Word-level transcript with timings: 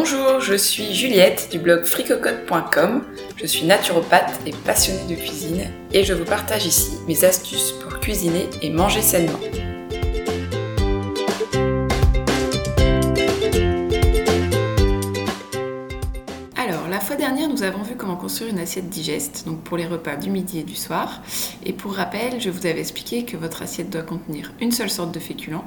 Bonjour, 0.00 0.38
je 0.38 0.54
suis 0.54 0.94
Juliette 0.94 1.48
du 1.50 1.58
blog 1.58 1.82
fricocote.com. 1.82 3.02
Je 3.34 3.46
suis 3.46 3.66
naturopathe 3.66 4.40
et 4.46 4.52
passionnée 4.64 5.12
de 5.12 5.20
cuisine 5.20 5.72
et 5.92 6.04
je 6.04 6.14
vous 6.14 6.24
partage 6.24 6.66
ici 6.66 6.92
mes 7.08 7.24
astuces 7.24 7.72
pour 7.72 7.98
cuisiner 7.98 8.48
et 8.62 8.70
manger 8.70 9.02
sainement. 9.02 9.40
Alors, 16.56 16.86
la 16.88 17.00
fois 17.00 17.16
dernière, 17.16 17.48
nous 17.48 17.64
avons 17.64 17.82
vu 17.82 17.96
comment 17.96 18.14
construire 18.14 18.52
une 18.52 18.60
assiette 18.60 18.88
digeste, 18.88 19.46
donc 19.46 19.64
pour 19.64 19.76
les 19.76 19.86
repas 19.88 20.14
du 20.14 20.30
midi 20.30 20.60
et 20.60 20.64
du 20.64 20.76
soir. 20.76 21.22
Et 21.66 21.72
pour 21.72 21.94
rappel, 21.94 22.40
je 22.40 22.50
vous 22.50 22.66
avais 22.66 22.78
expliqué 22.78 23.24
que 23.24 23.36
votre 23.36 23.62
assiette 23.62 23.90
doit 23.90 24.02
contenir 24.02 24.52
une 24.60 24.70
seule 24.70 24.90
sorte 24.90 25.10
de 25.10 25.18
féculent, 25.18 25.64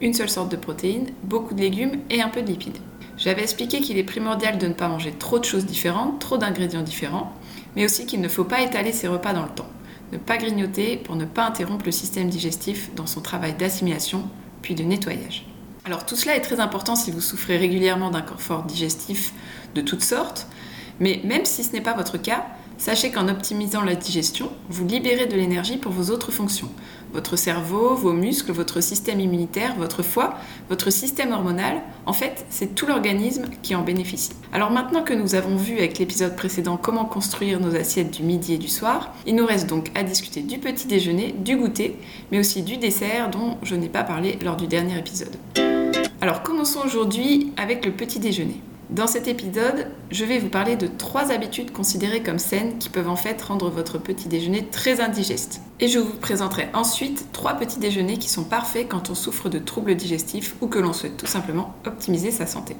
une 0.00 0.14
seule 0.14 0.30
sorte 0.30 0.52
de 0.52 0.56
protéines, 0.56 1.08
beaucoup 1.24 1.54
de 1.54 1.60
légumes 1.60 2.02
et 2.08 2.22
un 2.22 2.28
peu 2.28 2.40
de 2.40 2.46
lipides. 2.46 2.78
J'avais 3.24 3.42
expliqué 3.42 3.80
qu'il 3.80 3.96
est 3.96 4.04
primordial 4.04 4.58
de 4.58 4.66
ne 4.66 4.74
pas 4.74 4.86
manger 4.86 5.10
trop 5.10 5.38
de 5.38 5.46
choses 5.46 5.64
différentes, 5.64 6.20
trop 6.20 6.36
d'ingrédients 6.36 6.82
différents, 6.82 7.32
mais 7.74 7.86
aussi 7.86 8.04
qu'il 8.04 8.20
ne 8.20 8.28
faut 8.28 8.44
pas 8.44 8.60
étaler 8.60 8.92
ses 8.92 9.08
repas 9.08 9.32
dans 9.32 9.44
le 9.44 9.48
temps. 9.48 9.70
Ne 10.12 10.18
pas 10.18 10.36
grignoter 10.36 10.98
pour 10.98 11.16
ne 11.16 11.24
pas 11.24 11.46
interrompre 11.46 11.86
le 11.86 11.90
système 11.90 12.28
digestif 12.28 12.94
dans 12.94 13.06
son 13.06 13.22
travail 13.22 13.54
d'assimilation 13.54 14.28
puis 14.60 14.74
de 14.74 14.82
nettoyage. 14.82 15.46
Alors 15.86 16.04
tout 16.04 16.16
cela 16.16 16.36
est 16.36 16.42
très 16.42 16.60
important 16.60 16.96
si 16.96 17.10
vous 17.12 17.22
souffrez 17.22 17.56
régulièrement 17.56 18.10
d'un 18.10 18.20
confort 18.20 18.64
digestif 18.64 19.32
de 19.74 19.80
toutes 19.80 20.02
sortes, 20.02 20.46
mais 21.00 21.22
même 21.24 21.46
si 21.46 21.64
ce 21.64 21.72
n'est 21.72 21.80
pas 21.80 21.94
votre 21.94 22.18
cas, 22.18 22.44
Sachez 22.76 23.10
qu'en 23.10 23.28
optimisant 23.28 23.82
la 23.82 23.94
digestion, 23.94 24.50
vous 24.68 24.86
libérez 24.86 25.26
de 25.26 25.36
l'énergie 25.36 25.76
pour 25.76 25.92
vos 25.92 26.12
autres 26.12 26.32
fonctions. 26.32 26.68
Votre 27.12 27.36
cerveau, 27.36 27.94
vos 27.94 28.12
muscles, 28.12 28.50
votre 28.50 28.80
système 28.80 29.20
immunitaire, 29.20 29.76
votre 29.76 30.02
foie, 30.02 30.34
votre 30.68 30.90
système 30.90 31.32
hormonal, 31.32 31.80
en 32.06 32.12
fait, 32.12 32.44
c'est 32.50 32.74
tout 32.74 32.86
l'organisme 32.86 33.44
qui 33.62 33.76
en 33.76 33.82
bénéficie. 33.82 34.32
Alors 34.52 34.72
maintenant 34.72 35.04
que 35.04 35.14
nous 35.14 35.36
avons 35.36 35.56
vu 35.56 35.78
avec 35.78 35.98
l'épisode 35.98 36.34
précédent 36.34 36.76
comment 36.76 37.04
construire 37.04 37.60
nos 37.60 37.76
assiettes 37.76 38.10
du 38.10 38.24
midi 38.24 38.54
et 38.54 38.58
du 38.58 38.68
soir, 38.68 39.14
il 39.26 39.36
nous 39.36 39.46
reste 39.46 39.68
donc 39.68 39.92
à 39.94 40.02
discuter 40.02 40.42
du 40.42 40.58
petit 40.58 40.88
déjeuner, 40.88 41.32
du 41.38 41.56
goûter, 41.56 41.96
mais 42.32 42.40
aussi 42.40 42.62
du 42.62 42.76
dessert 42.76 43.30
dont 43.30 43.58
je 43.62 43.76
n'ai 43.76 43.88
pas 43.88 44.02
parlé 44.02 44.36
lors 44.42 44.56
du 44.56 44.66
dernier 44.66 44.98
épisode. 44.98 45.36
Alors 46.20 46.42
commençons 46.42 46.80
aujourd'hui 46.84 47.52
avec 47.56 47.84
le 47.84 47.92
petit 47.92 48.18
déjeuner. 48.18 48.60
Dans 48.90 49.06
cet 49.06 49.28
épisode, 49.28 49.86
je 50.10 50.26
vais 50.26 50.38
vous 50.38 50.50
parler 50.50 50.76
de 50.76 50.86
trois 50.86 51.32
habitudes 51.32 51.72
considérées 51.72 52.22
comme 52.22 52.38
saines 52.38 52.76
qui 52.78 52.90
peuvent 52.90 53.08
en 53.08 53.16
fait 53.16 53.40
rendre 53.40 53.70
votre 53.70 53.96
petit 53.96 54.28
déjeuner 54.28 54.66
très 54.66 55.00
indigeste. 55.00 55.62
Et 55.80 55.88
je 55.88 55.98
vous 55.98 56.12
présenterai 56.12 56.68
ensuite 56.74 57.28
trois 57.32 57.54
petits 57.54 57.78
déjeuners 57.78 58.18
qui 58.18 58.28
sont 58.28 58.44
parfaits 58.44 58.86
quand 58.86 59.08
on 59.08 59.14
souffre 59.14 59.48
de 59.48 59.58
troubles 59.58 59.94
digestifs 59.94 60.54
ou 60.60 60.66
que 60.66 60.78
l'on 60.78 60.92
souhaite 60.92 61.16
tout 61.16 61.26
simplement 61.26 61.74
optimiser 61.86 62.30
sa 62.30 62.46
santé. 62.46 62.76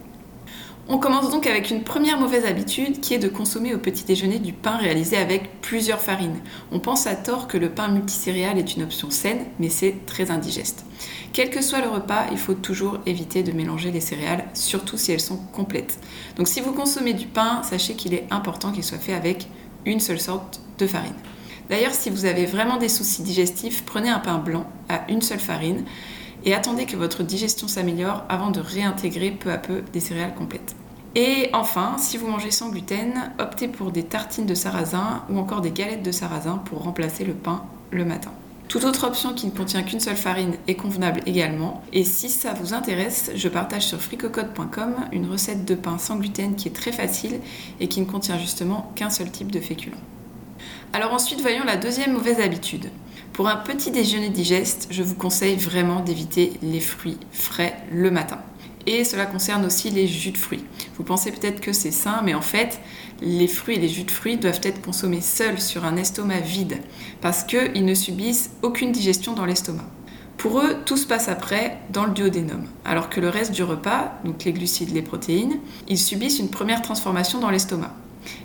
On 0.86 0.98
commence 0.98 1.30
donc 1.30 1.46
avec 1.46 1.70
une 1.70 1.82
première 1.82 2.20
mauvaise 2.20 2.44
habitude 2.44 3.00
qui 3.00 3.14
est 3.14 3.18
de 3.18 3.28
consommer 3.28 3.74
au 3.74 3.78
petit 3.78 4.04
déjeuner 4.04 4.38
du 4.38 4.52
pain 4.52 4.76
réalisé 4.76 5.16
avec 5.16 5.62
plusieurs 5.62 6.00
farines. 6.00 6.40
On 6.72 6.78
pense 6.78 7.06
à 7.06 7.14
tort 7.14 7.48
que 7.48 7.56
le 7.56 7.70
pain 7.70 7.88
multicéréal 7.88 8.58
est 8.58 8.76
une 8.76 8.82
option 8.82 9.10
saine, 9.10 9.46
mais 9.58 9.70
c'est 9.70 10.04
très 10.04 10.30
indigeste. 10.30 10.84
Quel 11.32 11.48
que 11.48 11.62
soit 11.62 11.80
le 11.80 11.88
repas, 11.88 12.26
il 12.32 12.38
faut 12.38 12.52
toujours 12.52 12.98
éviter 13.06 13.42
de 13.42 13.52
mélanger 13.52 13.92
les 13.92 14.02
céréales, 14.02 14.44
surtout 14.52 14.98
si 14.98 15.10
elles 15.10 15.20
sont 15.20 15.38
complètes. 15.54 15.98
Donc 16.36 16.48
si 16.48 16.60
vous 16.60 16.72
consommez 16.72 17.14
du 17.14 17.26
pain, 17.26 17.62
sachez 17.62 17.94
qu'il 17.94 18.12
est 18.12 18.26
important 18.30 18.70
qu'il 18.70 18.84
soit 18.84 18.98
fait 18.98 19.14
avec 19.14 19.48
une 19.86 20.00
seule 20.00 20.20
sorte 20.20 20.60
de 20.78 20.86
farine. 20.86 21.14
D'ailleurs, 21.70 21.94
si 21.94 22.10
vous 22.10 22.26
avez 22.26 22.44
vraiment 22.44 22.76
des 22.76 22.90
soucis 22.90 23.22
digestifs, 23.22 23.84
prenez 23.86 24.10
un 24.10 24.18
pain 24.18 24.36
blanc 24.36 24.66
à 24.90 25.10
une 25.10 25.22
seule 25.22 25.40
farine 25.40 25.84
et 26.44 26.54
attendez 26.54 26.86
que 26.86 26.96
votre 26.96 27.22
digestion 27.22 27.68
s'améliore 27.68 28.24
avant 28.28 28.50
de 28.50 28.60
réintégrer 28.60 29.30
peu 29.30 29.50
à 29.50 29.58
peu 29.58 29.82
des 29.92 30.00
céréales 30.00 30.34
complètes. 30.34 30.76
Et 31.16 31.48
enfin, 31.52 31.96
si 31.98 32.16
vous 32.16 32.26
mangez 32.26 32.50
sans 32.50 32.70
gluten, 32.70 33.32
optez 33.38 33.68
pour 33.68 33.92
des 33.92 34.02
tartines 34.02 34.46
de 34.46 34.54
sarrasin 34.54 35.22
ou 35.30 35.38
encore 35.38 35.60
des 35.60 35.70
galettes 35.70 36.02
de 36.02 36.10
sarrasin 36.10 36.58
pour 36.64 36.82
remplacer 36.82 37.24
le 37.24 37.34
pain 37.34 37.64
le 37.92 38.04
matin. 38.04 38.32
Toute 38.66 38.84
autre 38.84 39.06
option 39.06 39.34
qui 39.34 39.46
ne 39.46 39.52
contient 39.52 39.82
qu'une 39.82 40.00
seule 40.00 40.16
farine 40.16 40.54
est 40.66 40.74
convenable 40.74 41.20
également. 41.26 41.82
Et 41.92 42.02
si 42.02 42.28
ça 42.28 42.54
vous 42.54 42.74
intéresse, 42.74 43.30
je 43.34 43.48
partage 43.48 43.86
sur 43.86 44.00
fricocode.com 44.00 44.96
une 45.12 45.30
recette 45.30 45.64
de 45.64 45.74
pain 45.74 45.98
sans 45.98 46.16
gluten 46.16 46.56
qui 46.56 46.68
est 46.68 46.72
très 46.72 46.90
facile 46.90 47.40
et 47.78 47.88
qui 47.88 48.00
ne 48.00 48.06
contient 48.06 48.38
justement 48.38 48.90
qu'un 48.96 49.10
seul 49.10 49.30
type 49.30 49.52
de 49.52 49.60
féculent. 49.60 49.96
Alors 50.92 51.12
ensuite, 51.12 51.40
voyons 51.40 51.64
la 51.64 51.76
deuxième 51.76 52.12
mauvaise 52.12 52.40
habitude. 52.40 52.88
Pour 53.34 53.48
un 53.48 53.56
petit 53.56 53.90
déjeuner 53.90 54.28
digeste, 54.28 54.86
je 54.92 55.02
vous 55.02 55.16
conseille 55.16 55.56
vraiment 55.56 55.98
d'éviter 55.98 56.52
les 56.62 56.78
fruits 56.78 57.18
frais 57.32 57.76
le 57.90 58.12
matin. 58.12 58.38
Et 58.86 59.02
cela 59.02 59.26
concerne 59.26 59.66
aussi 59.66 59.90
les 59.90 60.06
jus 60.06 60.30
de 60.30 60.38
fruits. 60.38 60.62
Vous 60.96 61.02
pensez 61.02 61.32
peut-être 61.32 61.60
que 61.60 61.72
c'est 61.72 61.90
sain, 61.90 62.20
mais 62.22 62.34
en 62.34 62.40
fait, 62.40 62.80
les 63.20 63.48
fruits 63.48 63.74
et 63.74 63.80
les 63.80 63.88
jus 63.88 64.04
de 64.04 64.12
fruits 64.12 64.36
doivent 64.36 64.60
être 64.62 64.80
consommés 64.80 65.20
seuls 65.20 65.60
sur 65.60 65.84
un 65.84 65.96
estomac 65.96 66.42
vide, 66.42 66.78
parce 67.20 67.42
qu'ils 67.42 67.84
ne 67.84 67.94
subissent 67.94 68.52
aucune 68.62 68.92
digestion 68.92 69.32
dans 69.32 69.46
l'estomac. 69.46 69.86
Pour 70.36 70.60
eux, 70.60 70.76
tout 70.86 70.96
se 70.96 71.06
passe 71.06 71.28
après 71.28 71.78
dans 71.90 72.06
le 72.06 72.12
duodénum, 72.12 72.66
alors 72.84 73.10
que 73.10 73.20
le 73.20 73.30
reste 73.30 73.50
du 73.50 73.64
repas, 73.64 74.12
donc 74.24 74.44
les 74.44 74.52
glucides, 74.52 74.94
les 74.94 75.02
protéines, 75.02 75.58
ils 75.88 75.98
subissent 75.98 76.38
une 76.38 76.50
première 76.50 76.82
transformation 76.82 77.40
dans 77.40 77.50
l'estomac. 77.50 77.96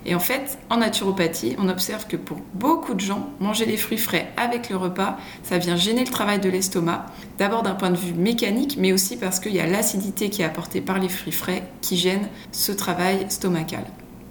Et 0.06 0.16
en 0.16 0.20
fait, 0.20 0.58
en 0.70 0.78
naturopathie, 0.78 1.56
on 1.60 1.70
observe 1.70 2.08
que 2.08 2.18
pour 2.18 2.38
beaucoup 2.54 2.94
de 2.94 3.00
gens, 3.00 3.30
manger 3.40 3.66
des 3.66 3.78
fruits 3.78 3.98
frais 3.98 4.32
avec 4.38 4.70
le 4.70 4.78
repas, 4.78 5.18
ça 5.44 5.58
vient 5.58 5.76
gêner 5.76 6.04
le 6.04 6.12
travail 6.12 6.40
de 6.40 6.50
l'estomac, 6.50 7.06
d'abord 7.38 7.64
d'un 7.64 7.76
point 7.76 7.92
de 7.92 7.98
vue 7.98 8.14
mécanique, 8.14 8.78
mais 8.80 8.94
aussi 8.94 9.18
parce 9.18 9.40
qu'il 9.40 9.54
y 9.54 9.60
a 9.60 9.68
l'acidité 9.68 10.30
qui 10.30 10.42
est 10.42 10.46
apportée 10.46 10.82
par 10.82 11.00
les 11.00 11.10
fruits 11.10 11.32
frais 11.32 11.64
qui 11.82 11.98
gêne 11.98 12.28
ce 12.52 12.72
travail 12.72 13.26
stomacal. 13.30 13.86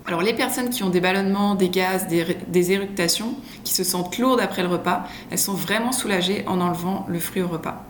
Alors 0.06 0.22
les 0.22 0.32
personnes 0.32 0.70
qui 0.70 0.82
ont 0.82 0.88
des 0.88 1.02
ballonnements, 1.02 1.54
des 1.54 1.68
gaz, 1.68 2.06
des, 2.08 2.24
des, 2.46 2.72
éructations, 2.72 3.34
qui 3.62 3.74
se 3.74 3.84
sentent 3.84 4.16
lourdes 4.16 4.40
après 4.40 4.62
le 4.62 4.68
repas, 4.68 5.04
elles 5.30 5.38
sont 5.38 5.52
vraiment 5.52 5.92
soulagées 5.92 6.44
en 6.46 6.62
enlevant 6.62 7.04
le 7.08 7.18
fruit 7.18 7.42
au 7.42 7.48
repas. 7.48 7.84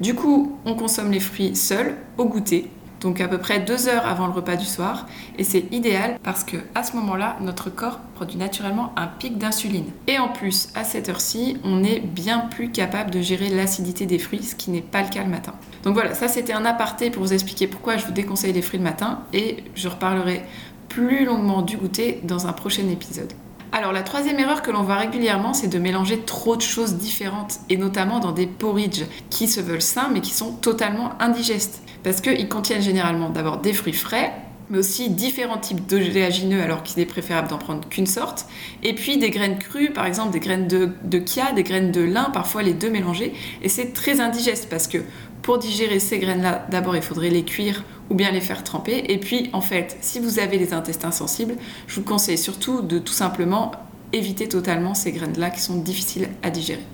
Du 0.00 0.14
coup, 0.14 0.56
on 0.64 0.74
consomme 0.74 1.10
les 1.10 1.20
fruits 1.20 1.56
seuls, 1.56 1.96
au 2.16 2.26
goûter, 2.26 2.70
donc 3.04 3.20
à 3.20 3.28
peu 3.28 3.38
près 3.38 3.60
deux 3.60 3.86
heures 3.86 4.06
avant 4.06 4.26
le 4.26 4.32
repas 4.32 4.56
du 4.56 4.64
soir. 4.64 5.06
Et 5.38 5.44
c'est 5.44 5.66
idéal 5.70 6.18
parce 6.24 6.42
que 6.42 6.56
à 6.74 6.82
ce 6.82 6.96
moment-là, 6.96 7.36
notre 7.40 7.70
corps 7.70 8.00
produit 8.14 8.38
naturellement 8.38 8.92
un 8.96 9.06
pic 9.06 9.38
d'insuline. 9.38 9.92
Et 10.08 10.18
en 10.18 10.28
plus, 10.28 10.70
à 10.74 10.82
cette 10.82 11.08
heure-ci, 11.08 11.58
on 11.64 11.84
est 11.84 12.00
bien 12.00 12.40
plus 12.40 12.70
capable 12.70 13.10
de 13.10 13.20
gérer 13.20 13.50
l'acidité 13.50 14.06
des 14.06 14.18
fruits, 14.18 14.42
ce 14.42 14.56
qui 14.56 14.70
n'est 14.70 14.80
pas 14.80 15.02
le 15.02 15.10
cas 15.10 15.22
le 15.22 15.30
matin. 15.30 15.52
Donc 15.84 15.94
voilà, 15.94 16.14
ça 16.14 16.28
c'était 16.28 16.54
un 16.54 16.64
aparté 16.64 17.10
pour 17.10 17.22
vous 17.22 17.34
expliquer 17.34 17.66
pourquoi 17.66 17.98
je 17.98 18.06
vous 18.06 18.12
déconseille 18.12 18.54
les 18.54 18.62
fruits 18.62 18.78
le 18.78 18.84
matin 18.84 19.20
et 19.34 19.62
je 19.74 19.88
reparlerai 19.88 20.42
plus 20.88 21.26
longuement 21.26 21.60
du 21.60 21.76
goûter 21.76 22.20
dans 22.24 22.46
un 22.46 22.52
prochain 22.52 22.88
épisode. 22.88 23.32
Alors 23.72 23.92
la 23.92 24.02
troisième 24.02 24.38
erreur 24.38 24.62
que 24.62 24.70
l'on 24.70 24.82
voit 24.82 24.94
régulièrement, 24.94 25.52
c'est 25.52 25.66
de 25.66 25.80
mélanger 25.80 26.20
trop 26.20 26.54
de 26.54 26.62
choses 26.62 26.94
différentes, 26.94 27.58
et 27.68 27.76
notamment 27.76 28.20
dans 28.20 28.30
des 28.30 28.46
porridge 28.46 29.02
qui 29.30 29.48
se 29.48 29.60
veulent 29.60 29.82
sains 29.82 30.10
mais 30.12 30.20
qui 30.20 30.32
sont 30.32 30.52
totalement 30.52 31.20
indigestes. 31.20 31.82
Parce 32.04 32.20
qu'ils 32.20 32.48
contiennent 32.48 32.82
généralement 32.82 33.30
d'abord 33.30 33.58
des 33.58 33.72
fruits 33.72 33.92
frais, 33.92 34.32
mais 34.70 34.78
aussi 34.78 35.10
différents 35.10 35.58
types 35.58 35.86
d'oléagineux 35.86 36.62
alors 36.62 36.82
qu'il 36.82 37.00
est 37.02 37.06
préférable 37.06 37.48
d'en 37.48 37.58
prendre 37.58 37.88
qu'une 37.88 38.06
sorte, 38.06 38.46
et 38.82 38.94
puis 38.94 39.18
des 39.18 39.30
graines 39.30 39.58
crues, 39.58 39.90
par 39.90 40.06
exemple 40.06 40.32
des 40.32 40.40
graines 40.40 40.68
de, 40.68 40.90
de 41.02 41.22
chia, 41.26 41.52
des 41.52 41.62
graines 41.62 41.90
de 41.90 42.02
lin, 42.02 42.30
parfois 42.32 42.62
les 42.62 42.72
deux 42.74 42.90
mélangés, 42.90 43.32
et 43.62 43.68
c'est 43.68 43.92
très 43.92 44.20
indigeste 44.20 44.68
parce 44.70 44.86
que 44.86 44.98
pour 45.42 45.58
digérer 45.58 45.98
ces 45.98 46.18
graines-là, 46.18 46.66
d'abord 46.70 46.96
il 46.96 47.02
faudrait 47.02 47.28
les 47.28 47.44
cuire 47.44 47.84
ou 48.10 48.14
bien 48.14 48.30
les 48.30 48.40
faire 48.40 48.64
tremper. 48.64 49.04
Et 49.08 49.18
puis 49.18 49.50
en 49.52 49.60
fait, 49.60 49.96
si 50.00 50.18
vous 50.18 50.38
avez 50.38 50.58
les 50.58 50.72
intestins 50.72 51.10
sensibles, 51.10 51.56
je 51.86 51.96
vous 51.96 52.06
conseille 52.06 52.38
surtout 52.38 52.80
de 52.80 52.98
tout 52.98 53.12
simplement 53.12 53.72
éviter 54.12 54.48
totalement 54.48 54.94
ces 54.94 55.12
graines-là 55.12 55.50
qui 55.50 55.60
sont 55.60 55.76
difficiles 55.76 56.28
à 56.42 56.50
digérer. 56.50 56.84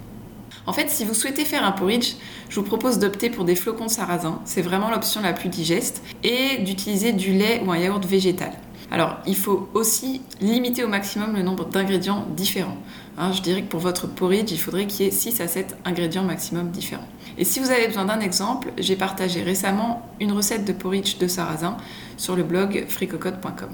En 0.67 0.73
fait, 0.73 0.91
si 0.91 1.05
vous 1.05 1.15
souhaitez 1.15 1.45
faire 1.45 1.65
un 1.65 1.73
porridge, 1.73 2.15
je 2.49 2.57
vous 2.57 2.67
propose 2.67 2.99
d'opter 2.99 3.31
pour 3.31 3.45
des 3.45 3.57
flocons 3.57 3.87
de 3.87 3.91
sarrasin, 3.91 4.41
c'est 4.45 4.63
vraiment 4.63 4.91
l'option 4.91 5.21
la 5.23 5.33
plus 5.33 5.49
digeste, 5.49 6.03
et 6.23 6.59
d'utiliser 6.59 7.13
du 7.13 7.33
lait 7.33 7.63
ou 7.65 7.73
un 7.73 7.79
yaourt 7.79 8.05
végétal. 8.05 8.53
Alors, 8.93 9.19
il 9.25 9.37
faut 9.37 9.69
aussi 9.73 10.21
limiter 10.41 10.83
au 10.83 10.89
maximum 10.89 11.37
le 11.37 11.43
nombre 11.43 11.65
d'ingrédients 11.65 12.27
différents. 12.37 12.77
Hein, 13.19 13.33
je 13.33 13.41
dirais 13.41 13.63
que 13.63 13.69
pour 13.69 13.81
votre 13.81 14.09
porridge, 14.09 14.51
il 14.51 14.59
faudrait 14.59 14.87
qu'il 14.87 15.07
y 15.07 15.09
ait 15.09 15.13
6 15.13 15.41
à 15.41 15.47
7 15.47 15.77
ingrédients 15.85 16.25
maximum 16.25 16.71
différents. 16.71 17.07
Et 17.39 17.45
si 17.45 17.61
vous 17.61 17.71
avez 17.71 17.87
besoin 17.87 18.05
d'un 18.05 18.21
exemple, 18.21 18.73
j'ai 18.79 18.97
partagé 18.97 19.43
récemment 19.43 20.03
une 20.19 20.33
recette 20.33 20.65
de 20.65 20.73
porridge 20.73 21.19
de 21.19 21.29
sarrasin 21.29 21.77
sur 22.17 22.35
le 22.35 22.43
blog 22.43 22.87
fricocote.com. 22.89 23.71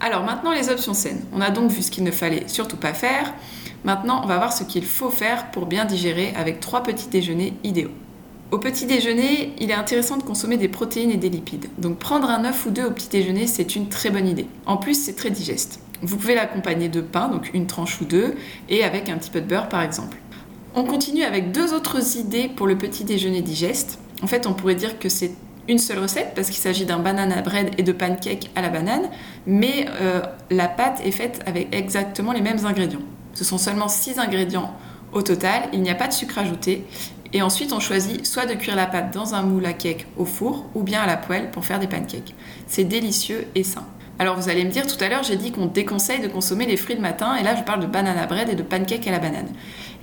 Alors 0.00 0.22
maintenant 0.24 0.52
les 0.52 0.68
options 0.68 0.94
saines. 0.94 1.22
On 1.32 1.40
a 1.40 1.50
donc 1.50 1.70
vu 1.70 1.82
ce 1.82 1.90
qu'il 1.90 2.04
ne 2.04 2.10
fallait 2.10 2.46
surtout 2.46 2.76
pas 2.76 2.94
faire. 2.94 3.32
Maintenant 3.84 4.22
on 4.24 4.26
va 4.26 4.38
voir 4.38 4.52
ce 4.52 4.64
qu'il 4.64 4.84
faut 4.84 5.10
faire 5.10 5.50
pour 5.50 5.66
bien 5.66 5.84
digérer 5.84 6.32
avec 6.36 6.60
trois 6.60 6.82
petits 6.82 7.08
déjeuners 7.08 7.52
idéaux. 7.64 7.90
Au 8.50 8.58
petit 8.58 8.86
déjeuner, 8.86 9.52
il 9.58 9.70
est 9.70 9.74
intéressant 9.74 10.16
de 10.16 10.22
consommer 10.22 10.56
des 10.56 10.68
protéines 10.68 11.10
et 11.10 11.16
des 11.16 11.28
lipides. 11.28 11.66
Donc 11.78 11.98
prendre 11.98 12.30
un 12.30 12.44
œuf 12.44 12.66
ou 12.66 12.70
deux 12.70 12.84
au 12.84 12.90
petit 12.90 13.08
déjeuner, 13.08 13.46
c'est 13.46 13.74
une 13.74 13.88
très 13.88 14.10
bonne 14.10 14.28
idée. 14.28 14.46
En 14.64 14.76
plus, 14.76 14.94
c'est 14.94 15.14
très 15.14 15.30
digeste. 15.30 15.80
Vous 16.02 16.16
pouvez 16.16 16.34
l'accompagner 16.34 16.88
de 16.88 17.00
pain, 17.00 17.28
donc 17.28 17.50
une 17.52 17.66
tranche 17.66 18.00
ou 18.00 18.04
deux, 18.04 18.34
et 18.68 18.84
avec 18.84 19.08
un 19.08 19.16
petit 19.16 19.30
peu 19.30 19.40
de 19.40 19.46
beurre 19.46 19.68
par 19.68 19.82
exemple. 19.82 20.18
On 20.74 20.84
continue 20.84 21.24
avec 21.24 21.52
deux 21.52 21.72
autres 21.74 22.16
idées 22.16 22.48
pour 22.48 22.66
le 22.66 22.76
petit 22.76 23.04
déjeuner 23.04 23.42
digeste. 23.42 23.98
En 24.22 24.26
fait, 24.26 24.46
on 24.46 24.52
pourrait 24.52 24.74
dire 24.74 24.98
que 24.98 25.08
c'est 25.08 25.32
une 25.66 25.78
seule 25.78 25.98
recette 25.98 26.32
parce 26.34 26.48
qu'il 26.48 26.60
s'agit 26.60 26.84
d'un 26.84 26.98
banana 26.98 27.42
bread 27.42 27.70
et 27.78 27.82
de 27.82 27.92
pancake 27.92 28.50
à 28.54 28.62
la 28.62 28.68
banane, 28.68 29.08
mais 29.46 29.86
euh, 30.00 30.20
la 30.50 30.68
pâte 30.68 31.00
est 31.04 31.10
faite 31.10 31.40
avec 31.46 31.74
exactement 31.74 32.32
les 32.32 32.40
mêmes 32.40 32.64
ingrédients. 32.66 33.00
Ce 33.34 33.44
sont 33.44 33.58
seulement 33.58 33.88
6 33.88 34.18
ingrédients 34.18 34.74
au 35.12 35.22
total, 35.22 35.68
il 35.72 35.82
n'y 35.82 35.90
a 35.90 35.94
pas 35.94 36.08
de 36.08 36.12
sucre 36.12 36.38
ajouté. 36.38 36.84
Et 37.32 37.42
ensuite, 37.42 37.72
on 37.72 37.80
choisit 37.80 38.24
soit 38.26 38.46
de 38.46 38.54
cuire 38.54 38.76
la 38.76 38.86
pâte 38.86 39.12
dans 39.12 39.34
un 39.34 39.42
moule 39.42 39.66
à 39.66 39.72
cake 39.72 40.06
au 40.16 40.24
four 40.24 40.66
ou 40.74 40.82
bien 40.82 41.00
à 41.02 41.06
la 41.06 41.16
poêle 41.16 41.50
pour 41.50 41.64
faire 41.64 41.78
des 41.78 41.86
pancakes. 41.86 42.34
C'est 42.66 42.84
délicieux 42.84 43.46
et 43.54 43.64
sain. 43.64 43.84
Alors 44.20 44.36
vous 44.36 44.48
allez 44.48 44.64
me 44.64 44.70
dire, 44.70 44.86
tout 44.86 45.02
à 45.02 45.08
l'heure 45.08 45.24
j'ai 45.24 45.34
dit 45.34 45.50
qu'on 45.50 45.66
déconseille 45.66 46.20
de 46.20 46.28
consommer 46.28 46.66
les 46.66 46.76
fruits 46.76 46.94
le 46.94 47.00
matin, 47.00 47.34
et 47.34 47.42
là 47.42 47.56
je 47.56 47.62
parle 47.62 47.80
de 47.80 47.86
banana 47.86 48.26
bread 48.26 48.48
et 48.48 48.54
de 48.54 48.62
pancake 48.62 49.08
à 49.08 49.10
la 49.10 49.18
banane. 49.18 49.48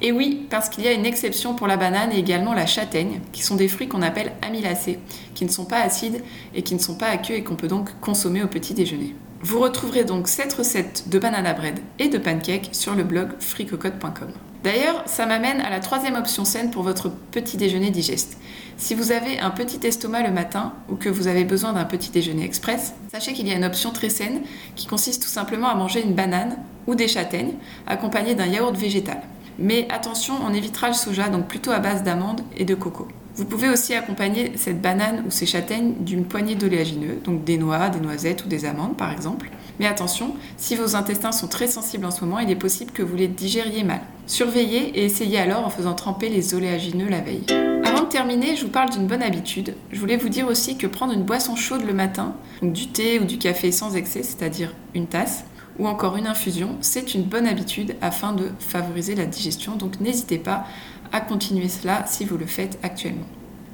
Et 0.01 0.12
oui, 0.12 0.48
parce 0.50 0.68
qu'il 0.68 0.83
y 0.83 0.88
a 0.88 0.92
une 0.92 1.06
exception 1.06 1.56
pour 1.56 1.68
la 1.68 1.78
banane 1.78 2.12
et 2.12 2.18
également 2.18 2.54
la 2.54 2.66
châtaigne, 2.66 3.22
qui 3.31 3.42
sont 3.42 3.56
des 3.56 3.69
fruits 3.69 3.88
qu'on 3.88 4.01
appelle 4.01 4.33
amylacés, 4.42 5.00
qui 5.33 5.45
ne 5.45 5.50
sont 5.50 5.66
pas 5.66 5.80
acides 5.80 6.22
et 6.54 6.63
qui 6.63 6.74
ne 6.74 6.80
sont 6.80 6.95
pas 6.95 7.07
aqueux 7.07 7.36
et 7.36 7.44
qu'on 7.44 7.56
peut 7.56 7.69
donc 7.69 7.89
consommer 8.01 8.44
au 8.44 8.48
petit 8.48 8.74
déjeuner. 8.74 9.16
Vous 9.43 9.59
retrouverez 9.59 10.03
donc 10.03 10.27
cette 10.27 10.53
recette 10.53 11.09
de 11.09 11.17
banana 11.17 11.53
bread 11.53 11.79
et 11.97 12.09
de 12.09 12.19
pancake 12.19 12.69
sur 12.73 12.93
le 12.93 13.03
blog 13.03 13.29
freecocotte.com. 13.39 14.31
D'ailleurs, 14.63 15.01
ça 15.07 15.25
m'amène 15.25 15.59
à 15.61 15.71
la 15.71 15.79
troisième 15.79 16.13
option 16.13 16.45
saine 16.45 16.69
pour 16.69 16.83
votre 16.83 17.09
petit 17.09 17.57
déjeuner 17.57 17.89
digeste. 17.89 18.38
Si 18.77 18.93
vous 18.93 19.11
avez 19.11 19.39
un 19.39 19.49
petit 19.49 19.85
estomac 19.85 20.21
le 20.21 20.31
matin 20.31 20.73
ou 20.89 20.95
que 20.95 21.09
vous 21.09 21.27
avez 21.27 21.43
besoin 21.43 21.73
d'un 21.73 21.85
petit 21.85 22.11
déjeuner 22.11 22.45
express, 22.45 22.93
sachez 23.11 23.33
qu'il 23.33 23.47
y 23.47 23.51
a 23.51 23.55
une 23.55 23.65
option 23.65 23.89
très 23.91 24.09
saine 24.09 24.41
qui 24.75 24.85
consiste 24.85 25.23
tout 25.23 25.29
simplement 25.29 25.69
à 25.69 25.75
manger 25.75 26.03
une 26.03 26.13
banane 26.13 26.57
ou 26.85 26.94
des 26.94 27.07
châtaignes 27.07 27.53
accompagnées 27.87 28.35
d'un 28.35 28.45
yaourt 28.45 28.75
végétal. 28.75 29.21
Mais 29.61 29.87
attention, 29.91 30.33
on 30.45 30.53
évitera 30.53 30.87
le 30.87 30.93
soja, 30.93 31.29
donc 31.29 31.47
plutôt 31.47 31.71
à 31.71 31.79
base 31.79 32.03
d'amandes 32.03 32.41
et 32.57 32.65
de 32.65 32.75
coco. 32.75 33.07
Vous 33.35 33.45
pouvez 33.45 33.69
aussi 33.69 33.93
accompagner 33.93 34.51
cette 34.55 34.81
banane 34.81 35.23
ou 35.25 35.31
ces 35.31 35.45
châtaignes 35.45 35.93
d'une 35.99 36.25
poignée 36.25 36.55
d'oléagineux, 36.55 37.19
donc 37.23 37.43
des 37.43 37.57
noix, 37.57 37.89
des 37.89 37.99
noisettes 37.99 38.43
ou 38.43 38.49
des 38.49 38.65
amandes 38.65 38.97
par 38.97 39.11
exemple. 39.11 39.49
Mais 39.79 39.87
attention, 39.87 40.35
si 40.57 40.75
vos 40.75 40.95
intestins 40.95 41.31
sont 41.31 41.47
très 41.47 41.67
sensibles 41.67 42.05
en 42.05 42.11
ce 42.11 42.25
moment, 42.25 42.39
il 42.39 42.51
est 42.51 42.55
possible 42.55 42.91
que 42.91 43.01
vous 43.01 43.15
les 43.15 43.29
digériez 43.29 43.83
mal. 43.83 44.01
Surveillez 44.27 44.99
et 44.99 45.05
essayez 45.05 45.39
alors 45.39 45.65
en 45.65 45.69
faisant 45.69 45.93
tremper 45.93 46.29
les 46.29 46.53
oléagineux 46.53 47.07
la 47.09 47.21
veille. 47.21 47.45
Avant 47.85 48.03
de 48.03 48.09
terminer, 48.09 48.55
je 48.55 48.65
vous 48.65 48.71
parle 48.71 48.89
d'une 48.89 49.07
bonne 49.07 49.23
habitude. 49.23 49.75
Je 49.91 49.99
voulais 49.99 50.17
vous 50.17 50.29
dire 50.29 50.47
aussi 50.47 50.77
que 50.77 50.87
prendre 50.87 51.13
une 51.13 51.23
boisson 51.23 51.55
chaude 51.55 51.85
le 51.85 51.93
matin, 51.93 52.35
donc 52.61 52.73
du 52.73 52.87
thé 52.87 53.19
ou 53.19 53.23
du 53.23 53.37
café 53.37 53.71
sans 53.71 53.95
excès, 53.95 54.23
c'est-à-dire 54.23 54.73
une 54.93 55.07
tasse, 55.07 55.45
ou 55.81 55.88
encore 55.88 56.16
une 56.16 56.28
infusion, 56.28 56.78
c'est 56.80 57.16
une 57.16 57.24
bonne 57.24 57.48
habitude 57.48 57.95
afin 58.01 58.33
de 58.33 58.51
favoriser 58.60 59.16
la 59.16 59.25
digestion. 59.25 59.75
Donc 59.75 60.00
n'hésitez 60.00 60.38
pas 60.38 60.66
à 61.12 61.19
continuer 61.19 61.68
cela 61.68 62.06
si 62.07 62.24
vous 62.24 62.38
le 62.38 62.45
faites 62.45 62.78
actuellement. 62.83 63.25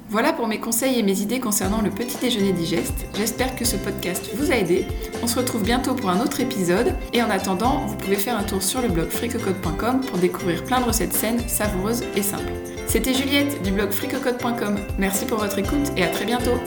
Voilà 0.08 0.32
pour 0.32 0.48
mes 0.48 0.58
conseils 0.58 0.98
et 0.98 1.02
mes 1.02 1.20
idées 1.20 1.38
concernant 1.38 1.82
le 1.82 1.90
petit 1.90 2.16
déjeuner 2.16 2.52
digeste. 2.52 3.04
J'espère 3.14 3.54
que 3.54 3.66
ce 3.66 3.76
podcast 3.76 4.30
vous 4.36 4.50
a 4.50 4.56
aidé. 4.56 4.86
On 5.22 5.26
se 5.26 5.38
retrouve 5.38 5.62
bientôt 5.62 5.94
pour 5.94 6.08
un 6.08 6.20
autre 6.20 6.40
épisode. 6.40 6.94
Et 7.12 7.22
en 7.22 7.28
attendant, 7.28 7.84
vous 7.86 7.96
pouvez 7.96 8.16
faire 8.16 8.38
un 8.38 8.42
tour 8.42 8.62
sur 8.62 8.80
le 8.80 8.88
blog 8.88 9.10
fricocode.com 9.10 10.00
pour 10.00 10.16
découvrir 10.16 10.64
plein 10.64 10.80
de 10.80 10.86
recettes 10.86 11.12
saines, 11.12 11.46
savoureuses 11.46 12.04
et 12.16 12.22
simples. 12.22 12.54
C'était 12.86 13.12
Juliette 13.12 13.62
du 13.62 13.70
blog 13.70 13.90
fricocode.com. 13.90 14.78
Merci 14.98 15.26
pour 15.26 15.38
votre 15.38 15.58
écoute 15.58 15.92
et 15.98 16.04
à 16.04 16.08
très 16.08 16.24
bientôt. 16.24 16.58